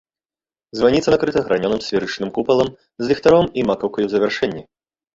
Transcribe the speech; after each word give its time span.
Званіца 0.79 1.13
накрыта 1.15 1.39
гранёным 1.51 1.85
сферычным 1.89 2.33
купалам 2.39 2.75
з 3.05 3.13
ліхтаром 3.13 3.45
і 3.57 3.69
макаўкай 3.73 4.03
у 4.13 4.15
завяршэнні. 4.19 4.69